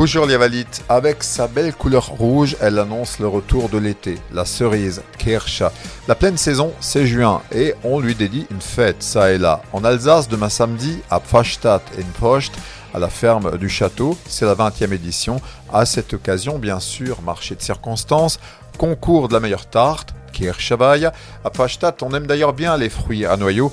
Poujour-Liavalit, 0.00 0.64
avec 0.88 1.22
sa 1.22 1.46
belle 1.46 1.74
couleur 1.74 2.06
rouge, 2.06 2.56
elle 2.62 2.78
annonce 2.78 3.18
le 3.18 3.28
retour 3.28 3.68
de 3.68 3.76
l'été, 3.76 4.16
la 4.32 4.46
cerise, 4.46 5.02
Kirscha. 5.18 5.72
La 6.08 6.14
pleine 6.14 6.38
saison, 6.38 6.72
c'est 6.80 7.06
juin, 7.06 7.42
et 7.52 7.74
on 7.84 8.00
lui 8.00 8.14
dédie 8.14 8.46
une 8.50 8.62
fête, 8.62 9.02
ça 9.02 9.30
et 9.30 9.36
là. 9.36 9.60
En 9.74 9.84
Alsace, 9.84 10.26
demain 10.26 10.48
samedi, 10.48 11.00
à 11.10 11.20
Pfachstadt 11.20 11.82
et 11.98 12.04
Post, 12.18 12.54
à 12.94 12.98
la 12.98 13.10
ferme 13.10 13.58
du 13.58 13.68
château, 13.68 14.16
c'est 14.26 14.46
la 14.46 14.54
20e 14.54 14.94
édition. 14.94 15.38
À 15.70 15.84
cette 15.84 16.14
occasion, 16.14 16.58
bien 16.58 16.80
sûr, 16.80 17.20
marché 17.20 17.54
de 17.54 17.60
circonstances, 17.60 18.40
concours 18.78 19.28
de 19.28 19.34
la 19.34 19.40
meilleure 19.40 19.66
tarte, 19.66 20.09
À 20.48 21.50
Pfachstadt, 21.50 22.02
on 22.02 22.14
aime 22.14 22.26
d'ailleurs 22.26 22.52
bien 22.52 22.76
les 22.76 22.88
fruits 22.88 23.26
à 23.26 23.36
noyaux. 23.36 23.72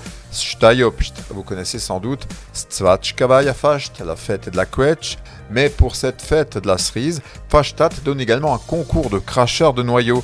Vous 1.30 1.44
connaissez 1.44 1.80
sans 1.80 2.00
doute. 2.00 2.28
Stzwatschkavaya 2.54 3.54
Fasht, 3.54 4.02
la 4.06 4.16
fête 4.16 4.50
de 4.50 4.58
la 4.58 4.66
quetch. 4.66 5.18
Mais 5.50 5.70
pour 5.70 5.96
cette 5.96 6.22
fête 6.22 6.58
de 6.58 6.68
la 6.68 6.78
cerise, 6.78 7.22
Pfachstadt 7.50 8.04
donne 8.04 8.20
également 8.20 8.54
un 8.54 8.58
concours 8.58 9.10
de 9.10 9.20
cracheurs 9.20 9.74
de 9.74 9.84
noyaux. 9.84 10.24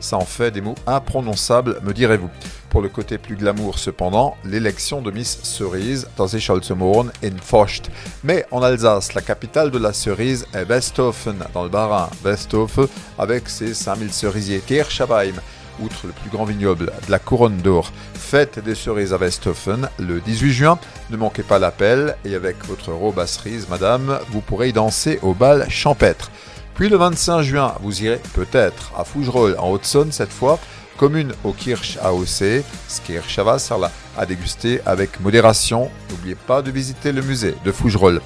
Ça 0.00 0.16
en 0.16 0.24
fait 0.24 0.50
des 0.50 0.60
mots 0.60 0.74
imprononçables, 0.86 1.80
me 1.82 1.92
direz-vous. 1.92 2.30
Pour 2.70 2.82
le 2.82 2.88
côté 2.88 3.18
plus 3.18 3.36
glamour 3.36 3.78
cependant, 3.78 4.36
l'élection 4.44 5.00
de 5.00 5.10
Miss 5.10 5.40
Cerise, 5.42 6.06
dans 6.16 6.28
Scholzemorn 6.28 7.10
in 7.24 7.36
Foscht. 7.42 7.90
Mais 8.24 8.44
en 8.50 8.62
Alsace, 8.62 9.14
la 9.14 9.22
capitale 9.22 9.70
de 9.70 9.78
la 9.78 9.92
cerise 9.92 10.46
est 10.54 10.64
Westhofen, 10.64 11.36
dans 11.54 11.62
le 11.62 11.70
Bas-Rhin. 11.70 12.10
Westhofen, 12.24 12.86
avec 13.18 13.48
ses 13.48 13.74
5000 13.74 14.12
cerisiers 14.12 14.60
Kirschheim 14.60 15.40
outre 15.80 16.06
le 16.06 16.12
plus 16.12 16.30
grand 16.30 16.44
vignoble 16.44 16.86
de 17.06 17.10
la 17.10 17.18
couronne 17.18 17.58
d'or. 17.58 17.92
Fête 18.14 18.58
des 18.58 18.74
cerises 18.74 19.12
à 19.12 19.16
Westhofen 19.16 19.88
le 19.98 20.20
18 20.20 20.52
juin. 20.52 20.78
Ne 21.10 21.16
manquez 21.16 21.42
pas 21.42 21.58
l'appel 21.58 22.16
et 22.24 22.34
avec 22.34 22.56
votre 22.66 22.92
robe 22.92 23.18
à 23.18 23.26
cerise, 23.26 23.68
madame, 23.68 24.18
vous 24.30 24.40
pourrez 24.40 24.70
y 24.70 24.72
danser 24.72 25.18
au 25.22 25.34
bal 25.34 25.66
champêtre. 25.70 26.30
Puis 26.78 26.88
le 26.88 26.96
25 26.96 27.42
juin, 27.42 27.74
vous 27.82 28.04
irez 28.04 28.20
peut-être 28.34 28.92
à 28.96 29.02
Fougerolles 29.02 29.56
en 29.58 29.70
Haute-Saône 29.70 30.12
cette 30.12 30.30
fois, 30.30 30.60
commune 30.96 31.32
au 31.42 31.52
Kirch 31.52 31.98
AOC, 32.00 32.62
Skirchavasarla, 32.86 33.90
à 34.16 34.26
déguster 34.26 34.80
avec 34.86 35.18
modération. 35.18 35.90
N'oubliez 36.08 36.36
pas 36.36 36.62
de 36.62 36.70
visiter 36.70 37.10
le 37.10 37.20
musée 37.20 37.56
de 37.64 37.72
Fougerolles. 37.72 38.20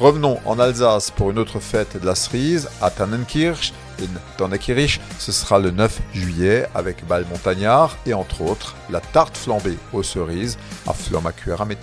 Revenons 0.00 0.40
en 0.44 0.58
Alsace 0.58 1.12
pour 1.12 1.30
une 1.30 1.38
autre 1.38 1.60
fête 1.60 1.96
de 2.00 2.04
la 2.04 2.16
cerise 2.16 2.68
à 2.82 2.90
Tannenkirch. 2.90 3.72
In 4.00 4.18
Tannekirch, 4.38 4.98
ce 5.20 5.30
sera 5.30 5.60
le 5.60 5.70
9 5.70 6.00
juillet 6.12 6.66
avec 6.74 7.06
bal 7.06 7.24
montagnard 7.30 7.96
et 8.06 8.12
entre 8.12 8.40
autres 8.40 8.74
la 8.90 8.98
tarte 8.98 9.36
flambée 9.36 9.78
aux 9.92 10.02
cerises 10.02 10.58
à 10.88 10.94
Flommacuera 10.94 11.64
mit. 11.64 11.76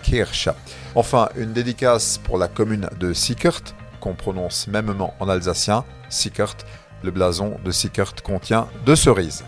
Enfin, 0.94 1.30
une 1.38 1.54
dédicace 1.54 2.20
pour 2.22 2.38
la 2.38 2.50
commune 2.50 2.90
de 3.00 3.14
Sickert 3.14 3.62
qu'on 4.02 4.16
prononce 4.16 4.68
mêmement 4.68 5.14
en 5.22 5.30
alsacien, 5.30 5.86
Sickert. 6.10 6.58
Le 7.04 7.12
blason 7.12 7.58
de 7.64 7.72
Sickert 7.72 8.16
contient 8.22 8.68
deux 8.86 8.98
cerises. 8.98 9.46